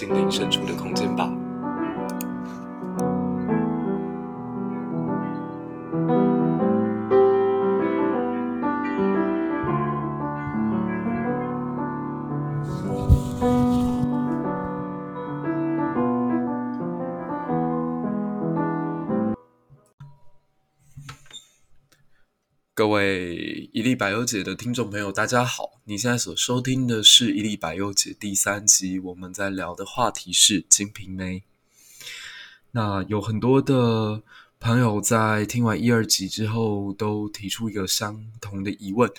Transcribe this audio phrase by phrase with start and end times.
[0.00, 0.59] 心灵深处。
[22.80, 25.82] 各位一粒百忧解的听众朋友，大家好！
[25.84, 31.40] 你现在所收听的是一粒百忧解第三集，我们在聊的话题是《金瓶梅》。
[32.70, 34.22] 那有很多的
[34.58, 39.12] 朋友在听完一二集之后，都提出一个相同的疑问：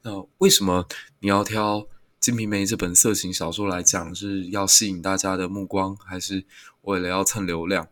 [0.00, 0.88] 那为什么
[1.20, 1.80] 你要挑
[2.18, 4.14] 《金瓶梅》这本色情小说来讲？
[4.14, 6.46] 是要吸引大家的目光，还是
[6.80, 7.86] 为了要蹭流量？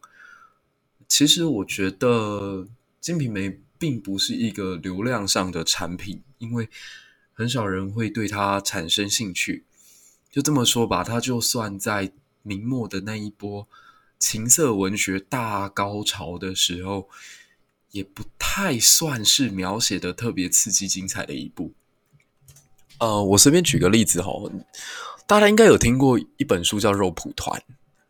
[1.06, 2.62] 其实我觉得
[3.02, 6.68] 《金瓶梅》并不是一个流量上的产品，因为
[7.32, 9.64] 很少人会对它产生兴趣。
[10.30, 13.66] 就这么说吧，它就算在明末的那一波
[14.18, 17.08] 情色文学大高潮的时候，
[17.92, 21.72] 也不太算是描写的特别刺激精彩的一部。
[22.98, 24.30] 呃，我随便举个例子哈，
[25.26, 27.58] 大家应该有听过一本书叫《肉蒲团》，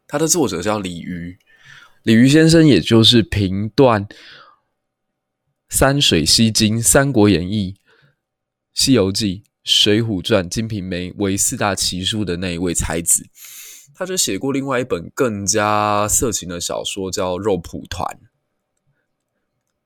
[0.09, 1.39] 它的作者叫李渔，
[2.03, 4.09] 李渔先生也就是评断。
[5.71, 7.77] 山水西经、三国演义、
[8.75, 13.25] 西游记、水浒传、金瓶梅为四大奇书的那一位才子，
[13.95, 18.05] 他就写过另外一本更加色情的小说，叫《肉蒲团》。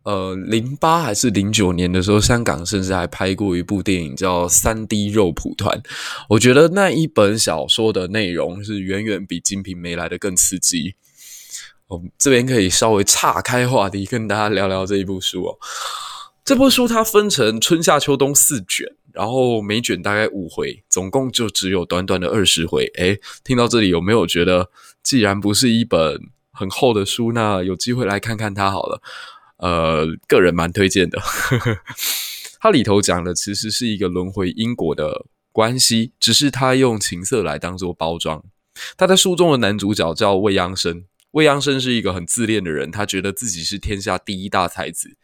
[0.04, 5.80] 呃，零八还是零九年的时候，香港甚至还拍过一部电影叫《三 D 肉蒲团》。
[6.30, 10.96] 我觉得那一本小说的内容是远远比《金瓶梅》来的更刺激。
[12.18, 15.58] 这边可以稍微岔开话题，跟大家聊聊这一部书哦。
[16.44, 22.84] 这部书它分成春夏秋冬四卷，然后每卷大概五回，总共就只有短短的二十回。
[22.96, 24.70] 诶，听到这里有没有觉得，
[25.02, 26.20] 既然不是一本
[26.52, 29.00] 很厚的书，那有机会来看看它好了。
[29.56, 31.18] 呃，个人蛮推荐的。
[32.60, 38.42] 它里头讲的其实是一个轮回因果的关系，只是它用情色来当做包装。
[38.98, 41.04] 他在书中的男主角叫未央生。
[41.34, 45.16] 未央生是一个很自恋的人，他觉得自己是天下第一大才子，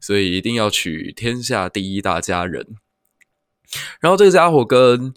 [0.00, 2.64] 所以一定要娶天下第一大佳人。
[4.00, 5.12] 然后这个家伙跟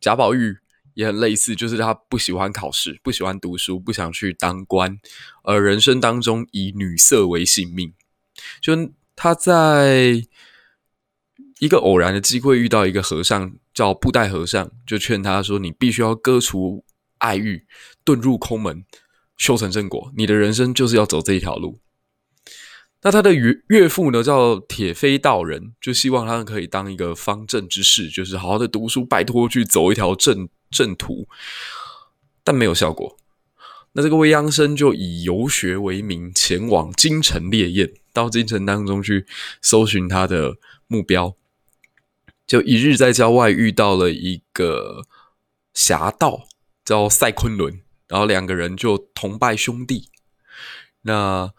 [0.00, 0.58] 贾宝玉
[0.94, 4.98] 也很类似，就是他不喜欢考试，不喜欢读书，不想去当官，
[5.44, 7.94] 而人生当中以女色为性命。
[8.60, 8.74] 就
[9.14, 10.24] 他在
[11.60, 16.84] 一个偶然的机会遇到一个和尚，叫布袋和尚，就劝他说：“你必须要割除
[17.18, 17.64] 爱欲，
[18.04, 18.84] 遁入空门。”
[19.36, 21.80] 修成正果，你的人生就是要走这一条路。
[23.02, 31.28] 那他的岳岳父呢，叫铁飞道人，就希望他可以当一个方正之士，就是好好的读书，拜托去走一条正正途。
[32.42, 33.16] 但没有效果。
[33.92, 39.26] 那这个未央生就以游学为名，前往京城猎艳，到京城当中去
[39.60, 40.56] 搜寻他的
[40.86, 41.36] 目标。
[42.46, 45.06] 就一日在郊外遇到了一个
[45.74, 46.48] 侠盗，
[46.84, 47.83] 叫赛昆仑。
[48.08, 50.10] 然后两个人就同拜兄弟。
[51.02, 51.52] 那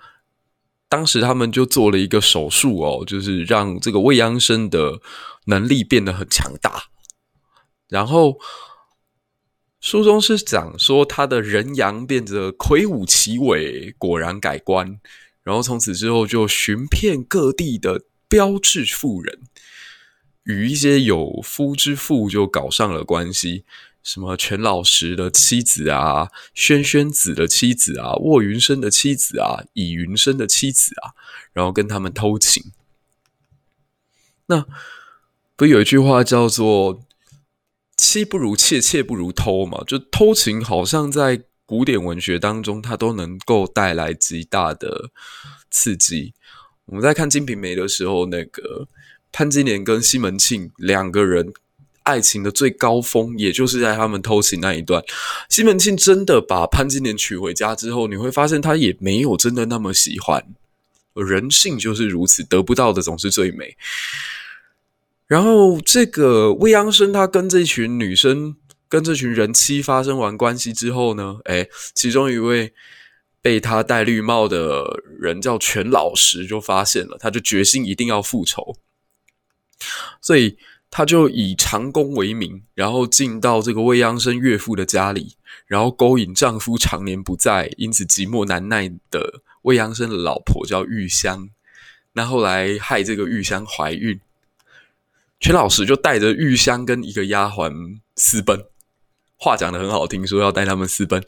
[0.87, 5.01] 当时他们就做了一个手术哦，就是让这个未央生的
[5.45, 6.85] 能力变得很强大。
[7.89, 8.39] 然后
[9.79, 14.99] 书中是讲说他的人阳变得魁梧奇伟，果然改观。
[15.43, 19.41] 然后从此之后就寻遍各地的标致妇人，
[20.43, 23.63] 与一些有夫之妇就搞上了关系。
[24.05, 31.17] 什么全老师的妻子啊，轩轩子的妻子啊，卧云生的妻子啊，倚云生的妻子啊，
[31.53, 32.71] 然后跟他们偷情。
[34.45, 34.67] 那
[35.55, 37.03] 不有一句话叫做
[37.97, 39.83] “妻不如妾，妾不如偷”嘛？
[39.87, 45.09] 就偷情，好像在古典文学当中，它都能够带来极大的
[45.71, 46.35] 刺激。
[46.85, 48.87] 我们在看《金瓶梅》的时候，那个
[49.31, 51.51] 潘金莲跟西门庆两个人。
[52.05, 55.03] 爱情的最高峰，也就是在他们偷情那一段。
[55.49, 60.45] 西门庆真的把潘金莲娶回家之后，你会发现他也没有真的那么喜欢。
[61.15, 63.75] 人性就是如此，得不到的总是最美。
[65.25, 68.55] 然后这个未央生，他跟这群女生、
[68.87, 72.71] 跟这群人妻发生完关系之后呢，诶，其中一位
[73.41, 78.77] 被他戴绿帽的人叫全老实，就发现了，他就决心一定要复仇，
[80.21, 80.57] 所以。
[80.97, 85.35] 他就以长工为名，然后进到这个未央生岳父的家里，
[85.67, 91.49] 然后勾引丈夫常年不在，因此寂寞难耐的未央生的老婆叫玉香。
[92.13, 94.17] 那后来害这个玉香怀孕，
[95.41, 98.63] 全老师就带着玉香跟一个丫鬟私奔。
[99.35, 101.21] 话讲得很好听，说要带他们私奔。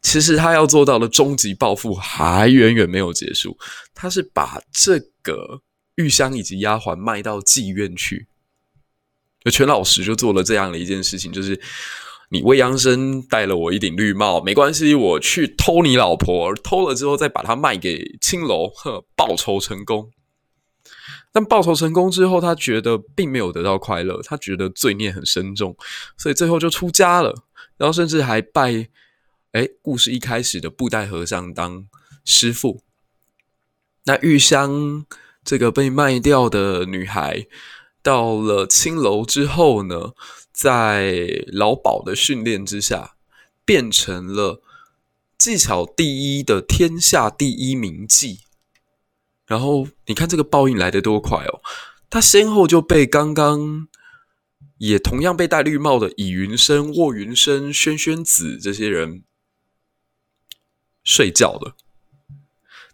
[0.00, 3.58] 其实他要做到的终极报复还远远没有结束。
[3.92, 5.60] 他是把这个
[5.96, 8.28] 玉香以及丫鬟卖到妓院去。
[9.50, 11.60] 全老师就做了这样的一件事情，就是
[12.30, 20.10] 你未央生戴了我一顶绿帽，没关系，我去偷你老婆，偷了之后再把她卖给青楼，呵，报仇成功。
[21.30, 25.76] 但报仇成功之后，他觉得并没有得到快乐，他觉得罪孽很深重，
[26.16, 27.34] 所以最后就出家了。
[27.76, 28.88] 然后甚至还拜，
[29.52, 31.86] 哎，故事一开始的布袋和尚当
[32.24, 32.82] 师父。
[34.04, 35.04] 那玉香
[35.44, 37.46] 这个被卖掉的女孩，
[38.08, 40.14] 到了青楼之后呢，
[40.50, 43.16] 在老鸨的训练之下，
[43.66, 44.62] 变成了
[45.36, 48.38] 技巧第一的天下第一名妓。
[49.44, 51.60] 然后你看这个报应来得多快哦！
[52.08, 53.88] 他先后就被刚刚。
[54.78, 59.24] 也同样被戴绿帽的以云生、卧云生、轩轩子这些人
[61.02, 61.74] 睡觉了。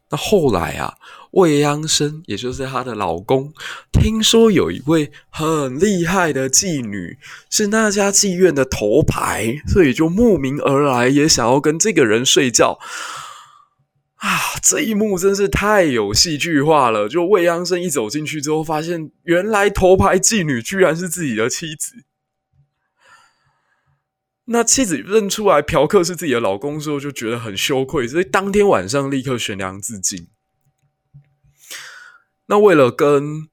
[0.09, 0.97] 那后来啊，
[1.35, 3.53] 未央生也就是她的老公，
[3.93, 7.19] 听说有一位很厉害的妓女
[7.51, 12.79] 是那家妓院的头牌，所以就慕名而来，也想要跟这个人睡觉。
[14.17, 17.09] 啊，这一幕真是太有戏剧化了！
[17.09, 22.05] 就未央生一走进去之后，发现原来头牌妓女居然是自己的妻子。
[24.47, 30.29] 那妻子认出来嫖客是自己的老公之后，就觉得很羞愧，所以当天晚上立刻悬梁自尽。
[32.46, 33.49] 那为了跟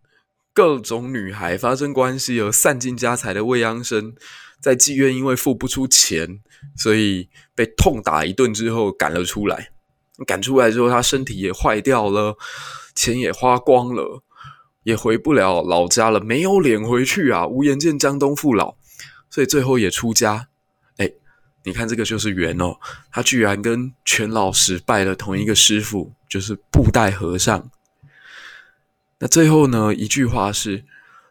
[0.54, 4.14] 各种女孩发生关系而散尽家财的未央生，
[4.60, 6.42] 在妓院因为付不出钱，
[6.76, 9.72] 所以被痛打一顿之后赶了出来。
[10.28, 12.38] 赶出来之后，他身体也坏掉了，
[12.94, 14.22] 钱也花光了，
[14.84, 17.48] 也回不了老家了，没有脸回去啊！
[17.48, 18.76] 无颜见江东父老，
[19.32, 20.50] 所以最后也出家。
[20.98, 21.10] 哎，
[21.64, 22.76] 你看这个就是缘哦，
[23.12, 27.72] 他居然跟全老师拜了同一个师傅，就是布袋和尚。
[29.22, 30.84] 那最后呢，一句话是：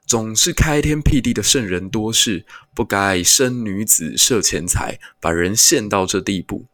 [0.06, 6.66] 总是开天辟地的圣人多事，不该生女子摄钱财，把人陷到这地步。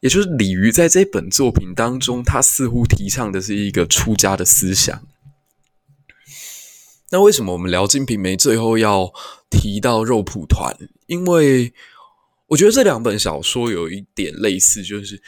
[0.00, 5.02] 也就是李渔在这本作品当中，他似乎提倡的是一个出家的思想。
[7.10, 9.10] 那为什么我们聊《金瓶梅》最后要
[9.48, 10.76] 提到肉蒲团？
[11.06, 11.72] 因为
[12.48, 15.22] 我觉得这两本小说有一点类似，就是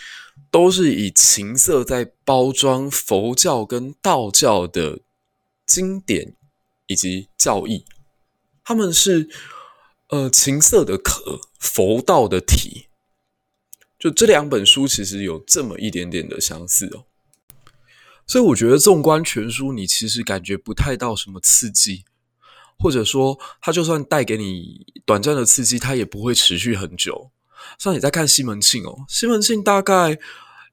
[0.51, 5.01] 都是以情色在包装佛教跟道教的
[5.67, 6.35] 经典
[6.87, 7.85] 以及教义。
[8.65, 9.29] 他们是
[10.09, 12.87] 呃情色的壳，佛道的体。
[13.99, 17.05] 就这两本书其实有这么一点点的相似哦，
[18.29, 22.05] 所以我觉得纵观全书，你其实感觉不太到什么刺激，
[22.79, 27.33] 或者说它就算带给你短暂的刺激，它也不会持续很久。
[27.79, 30.19] 像你在看西门庆哦，西门庆大概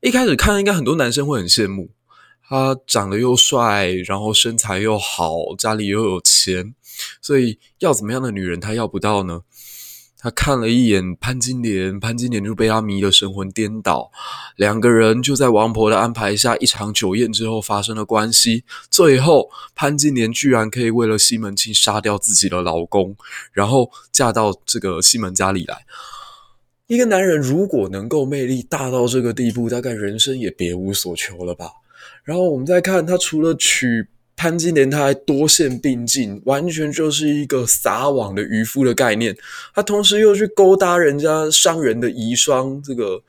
[0.01, 1.89] 一开始看，应该很多男生会很羡慕，
[2.47, 6.73] 他长得又帅，然后身材又好，家里又有钱，
[7.21, 9.41] 所以要怎么样的女人他要不到呢？
[10.17, 14.09] 他看了一眼潘金莲，潘金莲就被他迷得神魂颠倒。
[14.55, 18.63] 两个人就在王婆的安排下，一场酒宴之后发生了关系。
[18.89, 23.15] 最后，潘金莲居然可以为了西门庆杀掉自己的老公，
[23.51, 25.85] 然后嫁到这个西门家里来。
[26.87, 31.71] 一个男人如果能够魅力大到这个地步，大概人生也别无所求了吧。
[32.23, 34.07] 然后我们再看他，除了娶。
[34.37, 39.33] 潘金莲他还多线并进，完全就是一个撒网的渔夫的概念。
[39.73, 43.23] 他同时又去勾搭人家商人的遗孀这个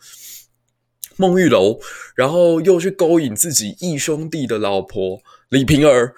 [1.17, 1.79] 孟玉楼，
[2.17, 5.21] 然后又去勾引自己义兄弟的老婆
[5.51, 6.13] 李瓶儿，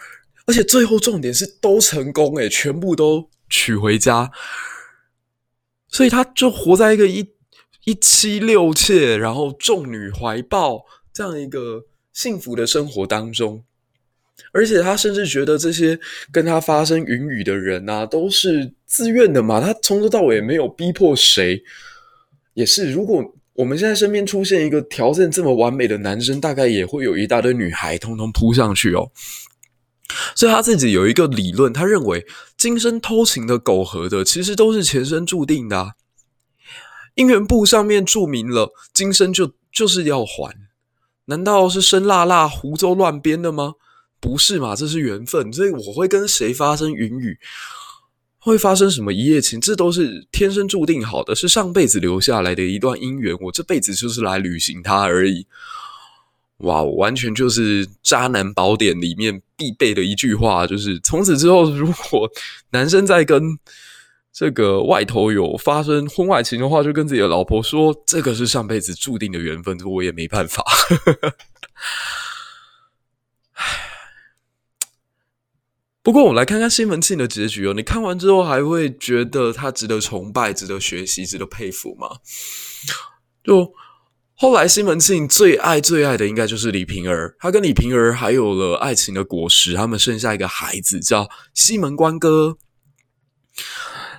[0.47, 4.31] 而且最后重点是都成功诶，全部都娶回家。
[5.89, 7.27] 所以他就活在一个一
[7.85, 13.65] 一妻六妾，然后众女怀抱这样一个幸福的生活当中。
[14.53, 15.99] 而且他甚至觉得这些
[16.31, 19.61] 跟他发生云雨的人啊，都是自愿的嘛。
[19.61, 21.63] 他从头到尾也没有逼迫谁。
[22.55, 29.11] 也是，如果我们现在身边出现一个条件这么完美的男生，大概也会有一大堆女孩通通扑上去哦。
[30.35, 35.95] 所以他自己有一个理论，他认为今生偷情的苟合的，其实都是前生注定的。
[37.17, 40.55] 姻缘簿上面注明了，今生就就是要还，
[41.27, 43.75] 难道是生辣辣胡诌乱编的吗？
[44.21, 44.75] 不是嘛？
[44.75, 47.39] 这是缘分，所以我会跟谁发生云雨，
[48.39, 53.37] 会发生什么一夜情，这都是天生注定好的，是上辈子留下来的一段姻缘。
[53.41, 55.47] 我这辈子就是来履行它而已。
[56.59, 62.29] 哇，完全就是《渣男宝典》里面必备的一句话，就是从此之后，如果
[62.71, 63.57] 男生在跟
[64.33, 70.65] 这个外头有发生婚外情的话，就跟自己的老婆说，这个是上辈子注定的缘分，我也没办法。
[76.03, 77.75] 不过，我们来看看西门庆的结局哦。
[77.75, 82.17] 你看完之后，还会觉得他值得崇拜、值得学习、值得佩服吗？
[83.45, 83.73] 就。
[84.41, 87.35] 后来，西门庆最爱最爱的应该就是李瓶儿。
[87.41, 92.57] 他跟李瓶儿还有了爱情的果实，他们生下一个孩子叫西门官哥。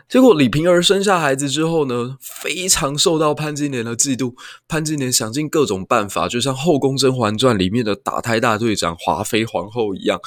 [0.09, 4.33] 结果，李瓶儿生下孩子之后呢，非常受到潘金莲的嫉妒。
[4.67, 10.19] 潘金莲想尽各种办法，就像《后宫甄嬛传》里面的打胎大队长华妃皇后一样，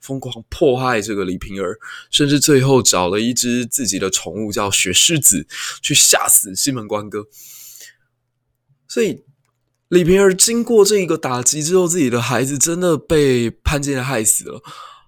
[0.00, 1.76] 疯狂迫害这个李瓶儿，
[2.12, 5.44] 甚至最后找了一只自己的宠物叫雪狮子，
[5.82, 7.24] 去吓死西门官哥。
[8.86, 9.24] 所以。
[9.90, 14.62] 李瓶儿经过这一个打击之后，自己的孩子真的被潘金莲害死了，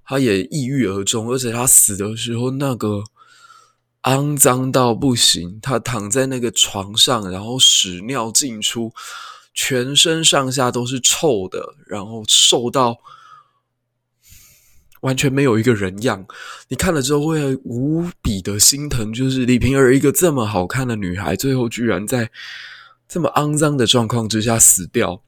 [0.04, 3.04] 他也抑郁而终，而且他死的时候那个
[4.02, 8.92] 肮脏到不行，他躺在那个床上，然后屎尿尽出，
[9.54, 12.98] 全身上下都是臭的，然后瘦到
[15.02, 16.26] 完全没有一个人样。
[16.66, 22.32] 你看了之后会无比的心疼，就是李瓶儿一个这么好看的女孩，最后居然在。
[23.12, 25.22] 这么肮脏的状况之下死掉，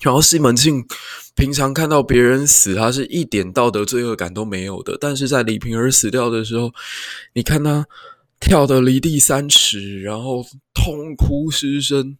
[0.00, 0.82] 然后西门庆
[1.34, 4.96] 平常看到别人死，他是一点道德罪恶感都没有的。
[4.98, 6.72] 但是在李瓶儿死掉的时候，
[7.34, 7.86] 你看他
[8.40, 12.16] 跳得离地三尺，然后痛哭失声。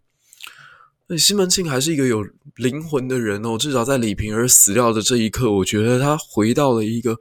[1.07, 2.23] 那西门庆还是一个有
[2.57, 7.19] 灵魂的人哦，至少在李瓶儿死掉的这一刻，我觉得他回到了一个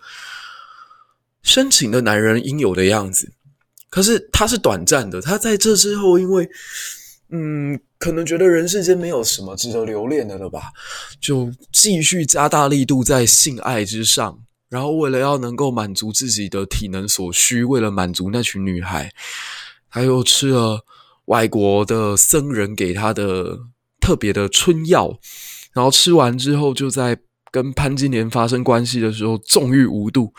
[1.41, 3.31] 深情的男人应有的样子。
[3.89, 6.49] 可是他是短暂的，他在这之后因为。
[7.29, 10.71] 嗯，可能觉得人世间没有什么值得留恋的了吧，
[11.19, 14.39] 就继续加大力度在性爱之上，
[14.69, 19.11] 然后为了要能够满足自己的体能所需，为了满足那群女孩，
[19.89, 20.85] 他又吃了
[21.25, 23.57] 外国的僧人给他的
[23.99, 25.17] 特别的春药，
[25.73, 27.17] 然后吃完之后，就在
[27.49, 30.31] 跟潘金莲发生关系的时候纵欲无度，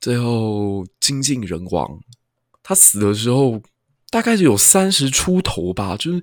[0.00, 2.00] 最后精尽人亡。
[2.62, 3.60] 他死的时候。
[4.10, 6.22] 大概是有三十出头吧，就是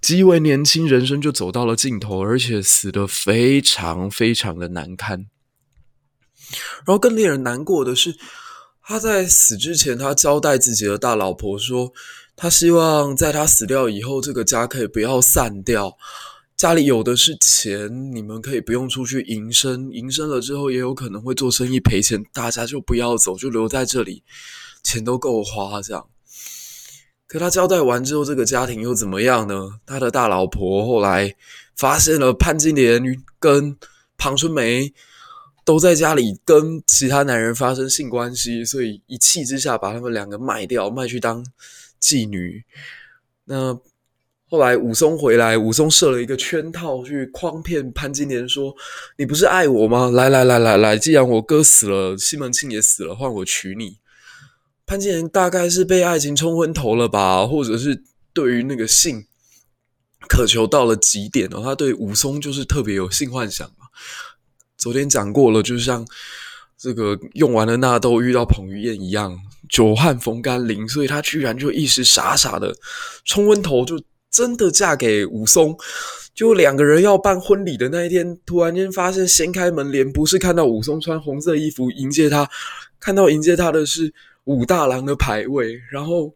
[0.00, 5.26] 极为年轻，人生就走到了尽头，而且死得非常非常的难堪。
[6.86, 8.16] 然后更令人难过的是，
[8.82, 11.92] 他在死之前，他交代自己的大老婆说，
[12.36, 15.96] 他希望在他死掉以后，这个家可以不要散掉，
[16.56, 24.22] 家里有的是钱，你们可以不用出去营生，营生了之后也有可能会做生意赔钱，大家就不要走，就留在这里，
[24.84, 26.06] 钱都够花这样。
[27.34, 29.80] 可他交代完之后，这个家庭又怎么样呢？
[29.84, 31.34] 他的大老婆后来
[31.74, 33.02] 发现了潘金莲
[33.40, 33.76] 跟
[34.16, 34.94] 庞春梅
[35.64, 41.44] 都在家里跟其他男人发生性关系，所以一气之下把他们两个卖掉，卖去当
[42.00, 42.62] 妓女。
[43.46, 43.76] 那
[44.48, 48.72] 后来武松回来，武松设了一个圈套去诓骗潘金莲说
[49.18, 50.08] ：“你不是爱我吗？
[50.08, 53.98] 来来来来来，既然我哥死了，西门庆也死了，换我娶你。”
[54.86, 59.24] 潘金莲大概是被爱情冲昏头了吧，或者是对于那个性
[60.28, 61.62] 渴求到了极点哦。
[61.62, 63.86] 他对武松就是特别有性幻想嘛。
[64.76, 66.06] 昨天讲过了，就像
[66.76, 69.38] 这个用完了纳豆遇到彭于晏一样，
[69.70, 72.76] 久旱逢甘霖，所以他居然就一时傻傻的
[73.24, 73.98] 冲昏头，就
[74.30, 75.74] 真的嫁给武松。
[76.34, 82.50] 就两个人要办婚礼的那一天，突然间发现掀开门帘，不是看到武松穿红色衣服迎接他，
[83.00, 84.12] 看到迎接他的是。
[84.44, 86.34] 武大郎的牌位，然后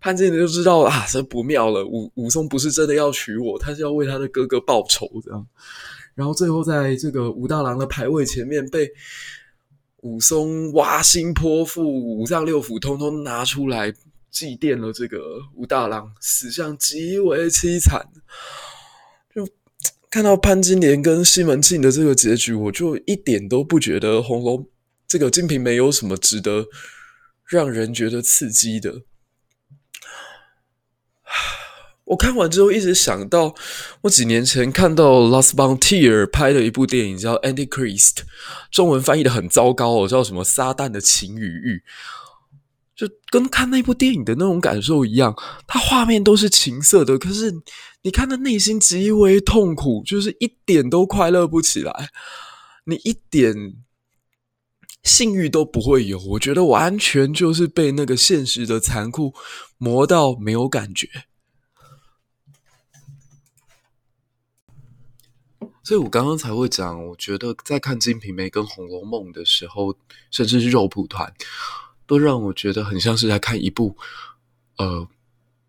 [0.00, 1.84] 潘金莲就知道啊，这不妙了。
[1.86, 5.46] 武武松不是真的要娶我，他是要为他的哥哥报仇这样。
[6.14, 8.90] 然后最后在这个武大郎的牌位前面，被
[10.02, 13.92] 武松挖心剖腹，五脏六腑通通拿出来
[14.30, 14.92] 祭奠了。
[14.92, 18.06] 这个武大郎死相极为凄惨。
[19.34, 19.48] 就
[20.10, 24.66] 看到潘金莲跟西门庆的这个结局，我就一点都不觉得红楼
[25.06, 26.66] 这个《金瓶梅》有什么值得。
[27.48, 29.02] 让人觉得刺激的。
[32.04, 33.54] 我看完之后一直想到，
[34.02, 38.16] 我几年前看到 Lars von t i e r 拍的一部电影叫《Antichrist》，
[38.70, 41.82] 中文翻译的很糟糕哦，叫什么“撒旦的情与欲”，
[42.94, 45.34] 就跟看那部电影的那种感受一样。
[45.66, 47.50] 它画面都是情色的，可是
[48.02, 52.10] 你看他内心极为痛苦，就是一点都快乐不起来，
[52.84, 53.76] 你一点。
[55.04, 59.32] 性欲都不会有，我觉得完全就是被那个现实的残酷
[59.78, 61.08] 磨到没有感觉。
[65.82, 69.94] 所以我刚刚才会讲，我觉得在看《金瓶梅》跟《红楼梦》的时候，
[70.30, 71.30] 甚至是肉蒲团，
[72.06, 73.94] 都让我觉得很像是在看一部
[74.78, 75.06] 呃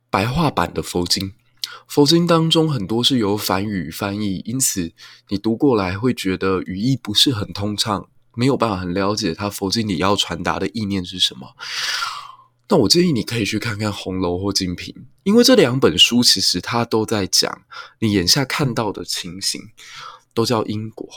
[0.10, 1.34] 白话版的佛经。
[1.90, 4.94] 佛经当中很多是由梵语翻译，因此
[5.28, 11.56] 你读过来会觉得语义不是很通畅，没有办法很了解他佛经里要传达的意念是什么。
[12.70, 17.62] 那我建议你可以去看看《红楼》或《金瓶》，因为这两本书其实它都在讲
[18.00, 19.62] 你眼下看到的情形，
[20.34, 21.08] 都叫因果。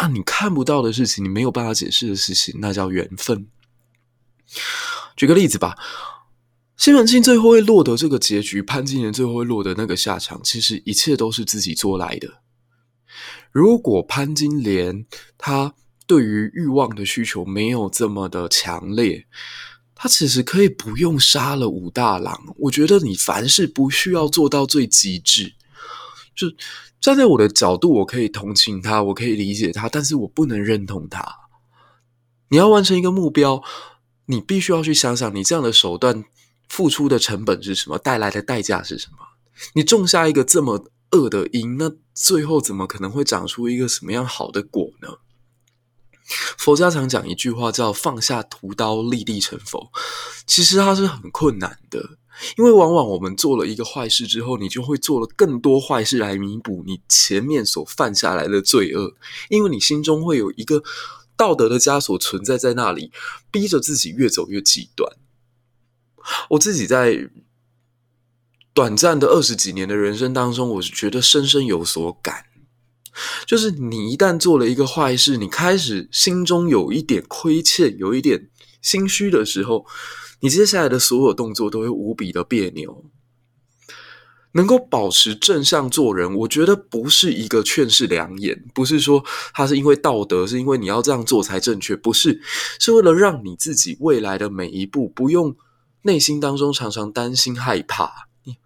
[0.00, 3.48] 那你看不到的事情，你没有办法解释的事情，那叫缘分。
[5.16, 5.76] 举个例子吧。
[6.76, 12.42] 西门庆最后会落得这个结局，潘金莲最后会落得那个下场，其实一切都是自己做来的。
[13.52, 15.06] 如果潘金莲
[15.38, 15.74] 她
[16.06, 19.26] 对于欲望的需求没有这么的强烈，
[19.94, 22.54] 他其实可以不用杀了武大郎。
[22.58, 25.54] 我觉得你凡事不需要做到最极致。
[26.34, 26.48] 就
[27.00, 31.24] 站在我的角度，我可以同情他，我可以理解他，但是我不能认同他。
[32.48, 33.62] 你要完成一个目标，
[34.26, 36.24] 你必须要去想想，你这样的手段。
[36.66, 37.98] 付出的成本是什么？
[37.98, 39.18] 带来的代价是什么？
[39.74, 45.08] 你种下一个这么恶的因，那最后怎么可能会长出一个什么样好的果呢？
[46.24, 49.92] 佛家常讲一句话叫“放下屠刀，立地成佛”，
[50.46, 52.16] 其实它是很困难的，
[52.56, 59.14] 因为往往我们做了一个坏事之后，你就会做了更多坏事来弥补你前面所犯下来的罪恶，
[59.50, 60.82] 因为你心中会有一个
[61.36, 63.12] 道德的枷锁存在在那里，
[63.50, 65.12] 逼着自己越走越极端。
[66.50, 67.28] 我自己在
[68.72, 72.46] 短暂的二十几年的人生当中，我是觉得深深有所感，
[73.46, 78.48] 就是你一旦做了一个坏事，你开始心中有一点亏欠，有一点
[78.82, 79.86] 心虚的时候，
[80.40, 83.04] 你接下来的所有动作都会无比的别扭。
[84.52, 92.40] 能够保持正向做人，我觉得不是一个劝世良言，不是说他是因为道德，是因为你要这样做才正确，不是，
[92.78, 95.56] 是为了让你自己未来的每一步不用。
[96.06, 98.58] 内心当中常常担心、害怕，你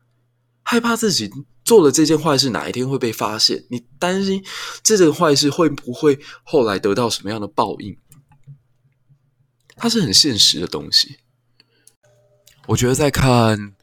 [0.65, 1.31] 害怕自己
[1.69, 4.43] 做了这件坏事哪一天会被发现，你担心
[4.83, 7.95] 这件坏事会不会后来得到什么样的报应？
[9.77, 11.19] 它是很现实的东西。
[12.69, 13.75] 我觉得在看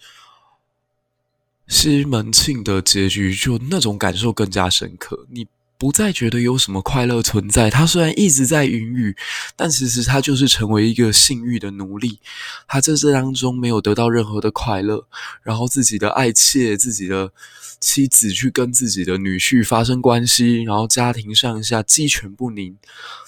[1.68, 5.28] 西门庆的结局，就那种感受更加深刻。
[5.30, 5.46] 你。
[5.78, 7.70] 不再觉得有什么快乐存在。
[7.70, 9.16] 他虽然一直在云雨，
[9.56, 12.20] 但其实他就是成为一个性欲的奴隶。
[12.68, 15.06] 他在这当中没有得到任何的快乐，
[15.44, 17.32] 然后自己的爱妾、自己的
[17.80, 22.78] 妻子去跟自己的女婿发生关系，然后家庭上下鸡犬不宁，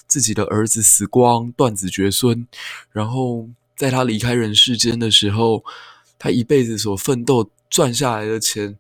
[0.08, 2.48] 自己的儿子死光，断子绝孙。
[2.92, 5.64] 然后在他离开人世间的时候，
[6.18, 8.78] 他一辈子所奋斗赚下来的钱。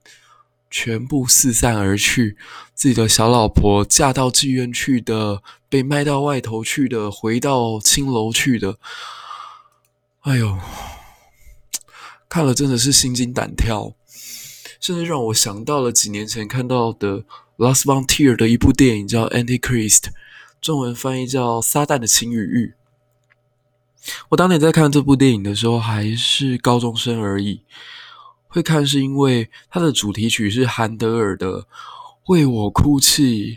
[0.69, 2.38] 全部四散而去，
[2.73, 8.77] 自己的小老婆嫁到妓院去的，被卖到外头去的，回到青楼去的。
[10.21, 10.58] 哎呦，
[12.27, 13.93] 看了真的是心惊胆跳，
[14.80, 17.23] 甚至让我想到了几年前看到的
[17.58, 19.99] Lars von Trier 的一部电影，叫《Antichrist》，
[20.62, 22.73] 中文翻译叫《撒旦的情与欲》。
[24.30, 27.62] 我当年在看这部电影的时候，还是高中生而已。
[28.47, 31.62] 会看是因为它的主题曲是韩德尔的
[32.27, 33.55] 《为我哭泣》，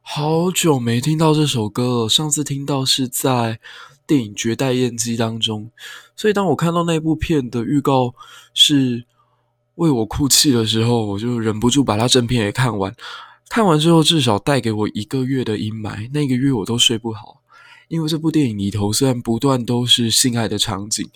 [0.00, 2.08] 好久没听到这首歌了。
[2.08, 3.60] 上次听到是在
[4.06, 5.70] 电影《绝代艳姬》当中，
[6.16, 8.14] 所以当我看到那部片的预告
[8.52, 9.00] 是
[9.76, 12.94] 《为我哭泣》的时候，我就忍不住把它正片也看完。
[13.48, 17.42] 看完之后，至少带给我一个月的阴霾，那个月我都睡不好，
[17.88, 21.08] 因为这部电影里头虽然不断都是性爱的场景。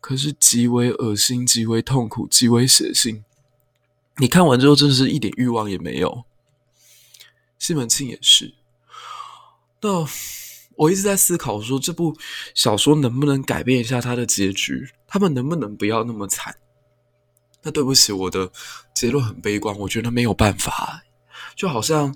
[0.00, 3.22] 可是极为恶心，极为痛苦，极为血腥。
[4.18, 6.24] 你看完之后，真的是一点欲望也没有。
[7.58, 8.54] 西门庆也是。
[9.80, 10.06] 那
[10.76, 12.16] 我一直在思考说，这部
[12.54, 14.88] 小说能不能改变一下它的结局？
[15.06, 16.56] 他们能不能不要那么惨？
[17.62, 18.50] 那对不起，我的
[18.94, 21.02] 结论很悲观，我觉得没有办法。
[21.56, 22.14] 就好像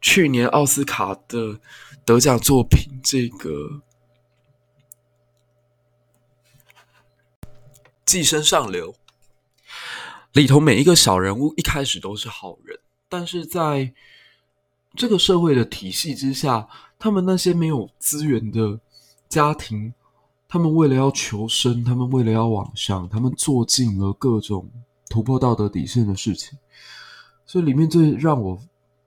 [0.00, 1.60] 去年奥斯卡的
[2.04, 3.82] 得奖作品，这个。
[8.06, 8.94] 寄生上流
[10.32, 13.92] 里头每一个小人物一开始都是好人，但是在
[14.94, 18.78] 这个社会的体系之下，他们那些没有资源的
[19.28, 19.92] 家庭，
[20.46, 24.70] 他们为了要求生，他们为了要往上，他们做尽了各种
[25.08, 26.56] 突破道德底线的事情。
[27.44, 28.58] 所以里面最让我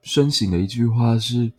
[0.02, 1.52] 深省的一句话是，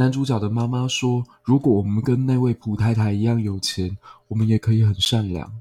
[0.00, 5.60] 男主角的妈妈说：“如果我们跟那位蒲太太一样有钱，我们也可以很善良。”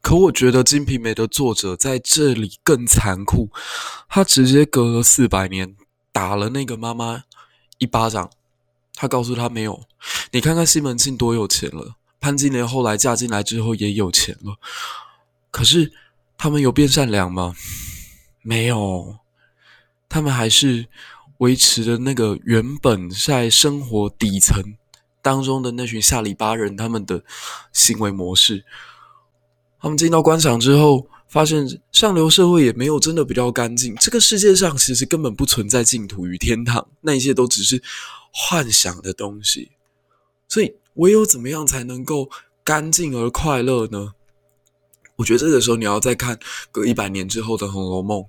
[0.00, 3.50] 可我觉得《金瓶梅》的作者在这里更残酷，
[4.08, 5.74] 他直接隔了四百年
[6.12, 7.24] 打了那个妈妈
[7.78, 8.30] 一巴掌。
[8.94, 9.82] 他告诉他没有，
[10.30, 14.56] 你看看西门庆多有钱了，潘金莲后来嫁进来之后也有钱了，
[15.50, 15.92] 可是
[16.36, 17.56] 他们有变善良吗？
[18.42, 19.18] 没有，
[20.08, 20.86] 他们还是
[21.38, 24.76] 维持着那个原本在生活底层
[25.20, 27.24] 当中的那群下里巴人他们的
[27.72, 28.64] 行为模式。
[29.80, 33.94] 他们进到官场之后，发现上流社会也没有真的比较干净。
[33.96, 37.80] 这个世界上其实根本不存在净土与天堂，那一切都只是
[38.32, 39.70] 幻想的东西。
[40.48, 42.28] 所以，唯有怎么样才能够
[42.64, 44.14] 干净而快乐呢？
[45.16, 46.38] 我觉得这个时候你要再看
[46.72, 48.20] 隔一百年之后的《红楼梦》，《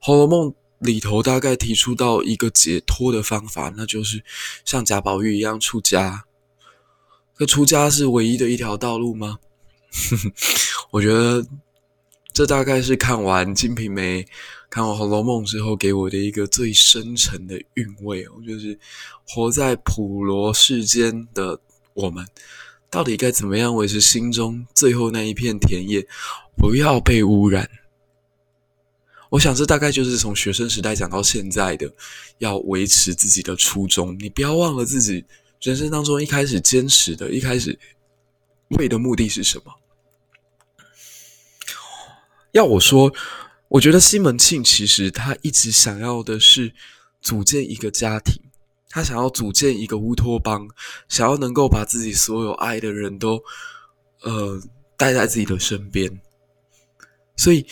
[0.00, 0.48] 红楼梦》
[0.80, 4.24] 里头大概提出到一个解脱的方法，那就是
[4.64, 6.24] 像贾宝玉一样出家。
[7.34, 9.38] 可出家是唯一的一条道路吗？
[10.92, 11.46] 我觉得
[12.32, 14.22] 这大概是看完《金瓶梅》、
[14.68, 18.78] 看完《红楼梦》之后给我的一个最深沉的韵味哦，就是
[19.26, 21.60] 活在普罗世间的
[21.94, 22.26] 我们，
[22.90, 26.06] 到底该怎么样维持心中最后那一片田野，
[26.56, 27.68] 不要被污染？
[29.30, 31.90] 我想这大概就是从学生时代讲到现在的，
[32.38, 35.24] 要维持自己的初衷，你不要忘了自己
[35.62, 37.78] 人生当中一开始坚持的，一开始
[38.70, 39.72] 为的目的是什么。
[42.52, 43.12] 要我说，
[43.68, 46.74] 我觉得西门庆其实他一直想要的是
[47.20, 48.42] 组建一个家庭，
[48.88, 50.68] 他想要组建一个乌托邦，
[51.08, 53.40] 想要能够把自己所有爱的人都，
[54.22, 54.60] 呃，
[54.96, 56.20] 带在自己的身边。
[57.36, 57.64] 所以，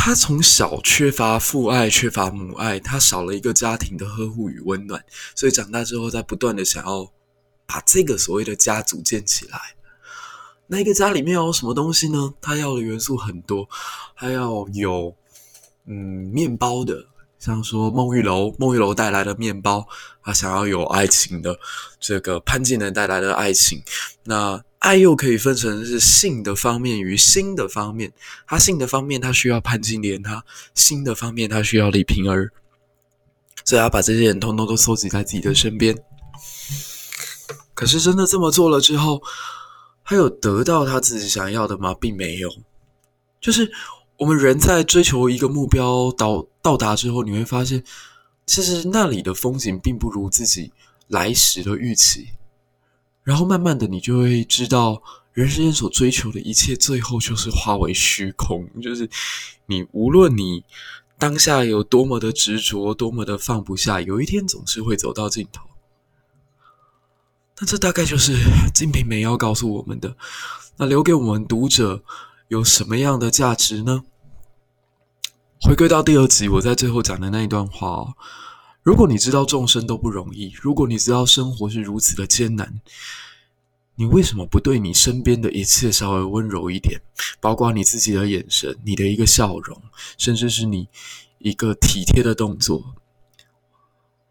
[0.00, 7.12] 他从小缺乏父爱，缺乏母爱，他少了一个家庭的呵护与温暖，所以长大之后，在不断的想要
[7.66, 9.60] 把这个所谓的家组建起来。
[10.68, 12.32] 那一个家里面有什么东西呢？
[12.40, 13.68] 他要的元素很多，
[14.16, 15.14] 他要有
[15.86, 17.08] 嗯面包的，
[17.40, 19.86] 像说孟玉楼，孟玉楼带来的面包，
[20.22, 21.58] 他想要有爱情的，
[21.98, 23.82] 这个潘金莲带来的爱情。
[24.24, 28.12] 那爱又可以分成是性的方面与心的方面。
[28.46, 32.52] 他性的方面，他需要潘金莲；他心的方面，他需要李瓶儿。
[33.64, 35.96] 所以，他把这些人通通都收集在自己的身边。
[37.74, 39.20] 可是，真的这么做了之后，
[40.04, 41.94] 他有得到他自己想要的吗？
[42.00, 42.48] 并没有。
[43.40, 43.70] 就是
[44.16, 47.82] 我们人在追求一个目标到到达之后，你会发现，
[48.46, 50.72] 其实那里的风景并不如自己
[51.08, 52.28] 来时的预期。
[53.28, 55.02] 然后慢慢的，你就会知道，
[55.34, 58.66] 人世间所追求的一切，最后就是化为虚空。
[58.80, 59.06] 就是
[59.66, 60.64] 你无论你
[61.18, 65.66] 当下有多么的执着，多么的放不下，有一天总是会走到尽头。
[67.60, 68.32] 那这大概就是
[68.72, 70.16] 《金瓶梅》要告诉我们的。
[70.78, 72.02] 那留给我们读者
[72.48, 74.04] 有什么样的价值呢？
[75.60, 78.14] 回归到第二集，我在最后讲的那一段话哦：
[78.82, 82.80] 如果你知道众生都不容易，如果你知道生活是如此的艰难，
[83.96, 87.00] 你为什么不对你身边的一切稍微温柔一点？
[87.40, 89.82] 包括你自己的眼神、你的一个笑容，
[90.16, 90.88] 甚至是你
[91.38, 92.94] 一个体贴的动作。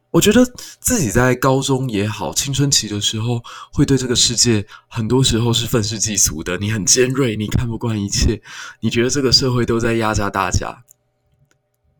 [0.09, 0.43] 我觉得
[0.79, 6.57] 自己在高中也好，青春期的时候，会对这个世界很多时候是愤世嫉俗的。
[6.57, 8.41] 你很尖锐，你看不惯一切，
[8.79, 10.85] 你觉得这个社会都在压榨大家。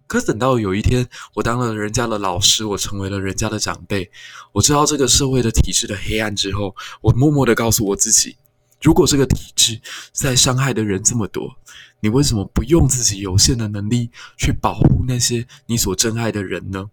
[0.07, 4.09] 可是等到有一天，我当了人家的老师，我成为了人家的长辈，
[4.53, 8.37] 我知道这个社会的体制的黑暗之后，我默默的告诉我自己：
[8.81, 9.81] 如果这个体制
[10.13, 11.57] 在伤害的人这么多，
[11.99, 16.89] 你为什么不用自己有限的能力去保护那些你所珍爱的人呢？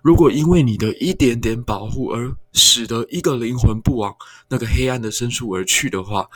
[0.00, 4.14] 如果因为你的一点点保护而使得一个灵魂不往
[4.48, 6.28] 那个黑暗的深处而去的话，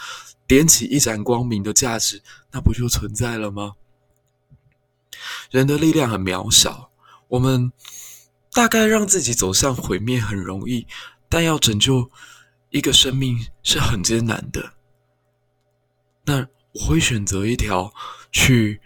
[0.47, 2.21] 点起一盏光明的价值，
[2.51, 3.73] 那不就存在了吗？
[5.51, 6.91] 人的力量很渺小，
[7.29, 7.73] 我们
[8.53, 10.87] 大概让自己走向毁灭很容易，
[11.29, 12.11] 但要拯救
[12.71, 14.73] 一个生命是很艰难的。
[16.25, 17.93] 那我会选择一条
[18.31, 18.81] 去。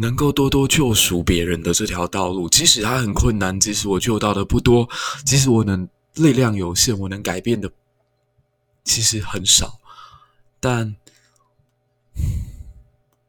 [0.00, 4.88] 能够多多救赎别人的这条道路，即使它很困难，即使我救到的不多，
[5.26, 7.68] 即使我能力量有限，我能改变的
[8.84, 9.80] 其实很少，
[10.60, 10.94] 但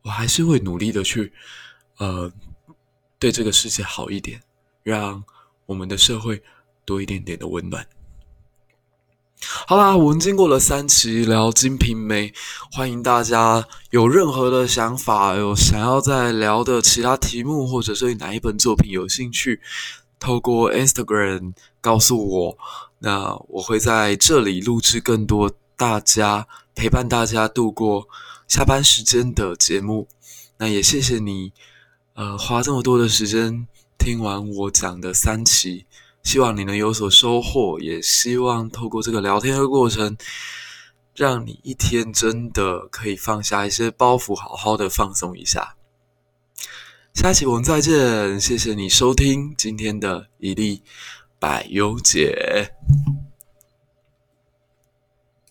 [0.03, 1.33] 我还是会努力的去，
[1.97, 2.31] 呃，
[3.19, 4.41] 对这个世界好一点，
[4.81, 5.23] 让
[5.65, 6.41] 我们的社会
[6.85, 7.85] 多一点点的温暖。
[9.41, 12.29] 好啦，我们经过了三期聊《金瓶梅》，
[12.71, 19.61] 欢迎大家有任何的想法，有想要再聊的其他题目，或者是对哪一本作品有兴趣，
[20.19, 22.57] 透过 Instagram 告诉我，
[22.99, 28.09] 那我会在这里录制更多大家，陪伴大家度过
[28.47, 30.09] 下班时间的节目。
[30.57, 31.53] 那也谢谢你，
[32.19, 33.65] 呃，花这么多的时间
[33.97, 35.85] 听完我讲的三期，
[36.21, 40.17] 希望你能有所收获，也希望透过这个聊天的过程，
[41.15, 45.77] 让你一天真的可以放下一些包袱，好好的放松一下。
[47.13, 50.83] 下期我们再见，谢谢你收听今天的一粒
[51.39, 52.73] 百忧解。